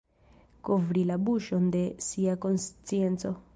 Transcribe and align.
Kovri 0.69 1.03
la 1.09 1.17
buŝon 1.27 1.69
de 1.77 1.83
sia 2.09 2.37
konscienco. 2.47 3.37